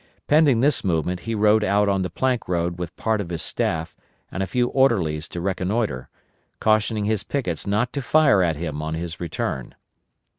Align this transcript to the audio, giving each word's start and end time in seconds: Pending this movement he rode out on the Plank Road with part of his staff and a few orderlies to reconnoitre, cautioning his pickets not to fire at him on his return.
Pending 0.25 0.61
this 0.61 0.83
movement 0.83 1.19
he 1.21 1.35
rode 1.35 1.63
out 1.63 1.87
on 1.87 2.01
the 2.01 2.09
Plank 2.09 2.47
Road 2.47 2.79
with 2.79 2.97
part 2.97 3.21
of 3.21 3.29
his 3.29 3.43
staff 3.43 3.95
and 4.31 4.41
a 4.41 4.47
few 4.47 4.67
orderlies 4.69 5.27
to 5.27 5.39
reconnoitre, 5.39 6.09
cautioning 6.59 7.05
his 7.05 7.23
pickets 7.23 7.67
not 7.67 7.93
to 7.93 8.01
fire 8.01 8.41
at 8.41 8.55
him 8.55 8.81
on 8.81 8.95
his 8.95 9.19
return. 9.19 9.75